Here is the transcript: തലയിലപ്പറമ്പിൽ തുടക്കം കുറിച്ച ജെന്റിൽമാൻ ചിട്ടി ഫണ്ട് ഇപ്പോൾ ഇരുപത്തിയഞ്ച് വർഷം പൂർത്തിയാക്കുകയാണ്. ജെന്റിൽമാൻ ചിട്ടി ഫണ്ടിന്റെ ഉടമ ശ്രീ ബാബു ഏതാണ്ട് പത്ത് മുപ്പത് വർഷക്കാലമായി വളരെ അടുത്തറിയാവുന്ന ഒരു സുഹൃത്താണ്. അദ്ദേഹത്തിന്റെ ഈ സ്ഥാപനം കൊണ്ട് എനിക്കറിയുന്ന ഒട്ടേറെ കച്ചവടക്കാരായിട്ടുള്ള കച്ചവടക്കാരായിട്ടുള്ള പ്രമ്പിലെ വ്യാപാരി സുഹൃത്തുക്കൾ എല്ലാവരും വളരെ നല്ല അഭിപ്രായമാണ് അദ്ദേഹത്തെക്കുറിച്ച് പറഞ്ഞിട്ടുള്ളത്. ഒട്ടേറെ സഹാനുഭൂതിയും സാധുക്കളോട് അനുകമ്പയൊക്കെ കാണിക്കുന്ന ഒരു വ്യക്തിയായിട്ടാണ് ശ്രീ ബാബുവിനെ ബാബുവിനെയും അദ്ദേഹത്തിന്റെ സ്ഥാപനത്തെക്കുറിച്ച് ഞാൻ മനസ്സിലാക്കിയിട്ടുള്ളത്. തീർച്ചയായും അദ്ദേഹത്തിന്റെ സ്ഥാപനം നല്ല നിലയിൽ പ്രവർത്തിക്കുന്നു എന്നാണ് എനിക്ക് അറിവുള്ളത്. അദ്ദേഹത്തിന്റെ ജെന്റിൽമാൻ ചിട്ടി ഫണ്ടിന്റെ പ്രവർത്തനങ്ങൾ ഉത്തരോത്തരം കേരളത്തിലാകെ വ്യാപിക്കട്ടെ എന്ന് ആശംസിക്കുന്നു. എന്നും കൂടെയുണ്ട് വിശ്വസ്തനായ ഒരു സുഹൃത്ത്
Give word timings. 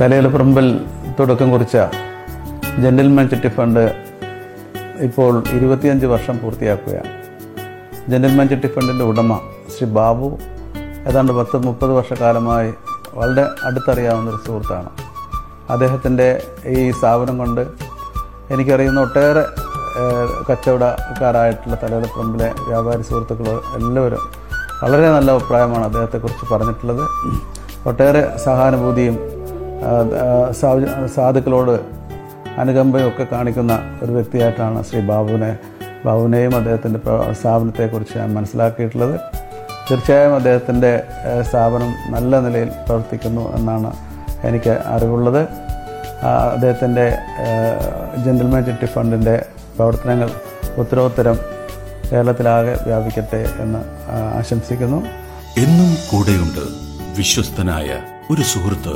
തലയിലപ്പറമ്പിൽ 0.00 0.66
തുടക്കം 1.18 1.50
കുറിച്ച 1.50 1.76
ജെന്റിൽമാൻ 2.82 3.28
ചിട്ടി 3.28 3.48
ഫണ്ട് 3.48 3.84
ഇപ്പോൾ 5.00 5.42
ഇരുപത്തിയഞ്ച് 5.52 6.06
വർഷം 6.06 6.38
പൂർത്തിയാക്കുകയാണ്. 6.42 7.10
ജെന്റിൽമാൻ 8.10 8.48
ചിട്ടി 8.48 8.66
ഫണ്ടിന്റെ 8.66 9.04
ഉടമ 9.04 9.38
ശ്രീ 9.74 9.86
ബാബു 9.88 10.38
ഏതാണ്ട് 11.08 11.32
പത്ത് 11.32 11.56
മുപ്പത് 11.56 11.90
വർഷക്കാലമായി 11.90 12.72
വളരെ 13.14 13.44
അടുത്തറിയാവുന്ന 13.64 14.30
ഒരു 14.30 14.40
സുഹൃത്താണ്. 14.46 14.90
അദ്ദേഹത്തിന്റെ 15.70 16.42
ഈ 16.66 16.90
സ്ഥാപനം 16.90 17.38
കൊണ്ട് 17.38 17.62
എനിക്കറിയുന്ന 18.54 19.00
ഒട്ടേറെ 19.00 19.44
കച്ചവടക്കാരായിട്ടുള്ള 20.50 21.76
കച്ചവടക്കാരായിട്ടുള്ള 21.76 22.08
പ്രമ്പിലെ 22.16 22.52
വ്യാപാരി 22.68 23.02
സുഹൃത്തുക്കൾ 23.02 23.48
എല്ലാവരും 23.76 24.18
വളരെ 24.82 25.08
നല്ല 25.10 25.30
അഭിപ്രായമാണ് 25.30 25.84
അദ്ദേഹത്തെക്കുറിച്ച് 25.84 26.54
പറഞ്ഞിട്ടുള്ളത്. 26.54 27.04
ഒട്ടേറെ 27.86 28.22
സഹാനുഭൂതിയും 28.44 29.35
സാധുക്കളോട് 31.14 31.74
അനുകമ്പയൊക്കെ 32.58 33.26
കാണിക്കുന്ന 33.32 33.72
ഒരു 34.02 34.12
വ്യക്തിയായിട്ടാണ് 34.12 34.84
ശ്രീ 34.84 35.00
ബാബുവിനെ 35.00 35.56
ബാബുവിനെയും 36.04 36.56
അദ്ദേഹത്തിന്റെ 36.56 37.00
സ്ഥാപനത്തെക്കുറിച്ച് 37.32 38.14
ഞാൻ 38.18 38.34
മനസ്സിലാക്കിയിട്ടുള്ളത്. 38.34 39.20
തീർച്ചയായും 39.90 40.34
അദ്ദേഹത്തിന്റെ 40.34 41.02
സ്ഥാപനം 41.48 41.90
നല്ല 42.14 42.40
നിലയിൽ 42.40 42.70
പ്രവർത്തിക്കുന്നു 42.86 43.56
എന്നാണ് 43.56 43.90
എനിക്ക് 44.46 44.70
അറിവുള്ളത്. 44.70 45.42
അദ്ദേഹത്തിന്റെ 46.52 47.06
ജെന്റിൽമാൻ 48.24 48.64
ചിട്ടി 48.64 48.86
ഫണ്ടിന്റെ 48.86 49.46
പ്രവർത്തനങ്ങൾ 49.76 50.30
ഉത്തരോത്തരം 50.78 51.36
കേരളത്തിലാകെ 52.12 52.74
വ്യാപിക്കട്ടെ 52.86 53.40
എന്ന് 53.60 53.80
ആശംസിക്കുന്നു. 54.38 54.98
എന്നും 55.58 55.90
കൂടെയുണ്ട് 56.10 56.64
വിശ്വസ്തനായ 57.16 57.88
ഒരു 58.30 58.42
സുഹൃത്ത് 58.42 58.94